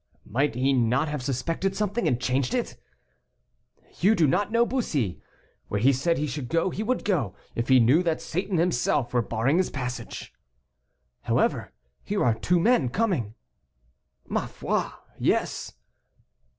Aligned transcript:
"Might 0.25 0.55
he 0.55 0.73
not 0.73 1.09
have 1.09 1.21
suspected 1.21 1.75
something, 1.75 2.07
and 2.07 2.19
changed 2.19 2.55
it?" 2.55 2.75
"You 3.99 4.15
do 4.15 4.25
not 4.25 4.51
know 4.51 4.65
Bussy; 4.65 5.21
where 5.67 5.79
he 5.79 5.93
said 5.93 6.17
he 6.17 6.25
should 6.25 6.49
go, 6.49 6.71
he 6.71 6.81
would 6.81 7.05
go, 7.05 7.35
if 7.53 7.67
he 7.67 7.79
knew 7.79 8.01
that 8.01 8.19
Satan 8.19 8.57
himself 8.57 9.13
were 9.13 9.21
barring 9.21 9.57
his 9.57 9.69
passage." 9.69 10.33
"However, 11.21 11.71
here 12.03 12.25
are 12.25 12.33
two 12.33 12.59
men 12.59 12.89
coming." 12.89 13.35
"Ma 14.27 14.47
foi! 14.47 14.89
yes." 15.19 15.73